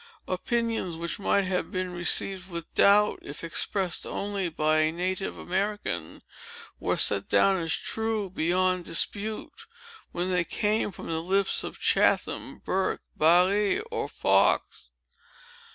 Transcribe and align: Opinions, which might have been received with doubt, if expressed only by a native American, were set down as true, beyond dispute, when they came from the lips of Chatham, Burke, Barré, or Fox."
Opinions, 0.27 0.95
which 0.97 1.19
might 1.19 1.43
have 1.43 1.69
been 1.71 1.93
received 1.93 2.49
with 2.49 2.73
doubt, 2.73 3.19
if 3.21 3.43
expressed 3.43 4.07
only 4.07 4.49
by 4.49 4.79
a 4.79 4.91
native 4.91 5.37
American, 5.37 6.23
were 6.79 6.97
set 6.97 7.29
down 7.29 7.57
as 7.57 7.73
true, 7.75 8.27
beyond 8.31 8.83
dispute, 8.83 9.67
when 10.11 10.31
they 10.31 10.43
came 10.43 10.91
from 10.91 11.05
the 11.05 11.21
lips 11.21 11.63
of 11.63 11.77
Chatham, 11.79 12.63
Burke, 12.65 13.03
Barré, 13.15 13.83
or 13.91 14.09
Fox." 14.09 14.89